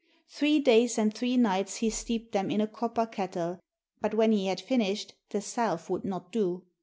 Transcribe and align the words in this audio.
Three 0.27 0.59
days 0.59 0.97
and 0.97 1.13
three 1.13 1.37
nights 1.37 1.75
he 1.75 1.91
steeped 1.91 2.31
them 2.31 2.49
in 2.49 2.59
a 2.59 2.65
copper 2.65 3.05
kettle, 3.05 3.59
but 4.01 4.15
when 4.15 4.31
he 4.31 4.47
had 4.47 4.59
finished 4.59 5.13
the 5.29 5.41
salve 5.41 5.91
would 5.91 6.05
not 6.05 6.31
do. 6.31 6.63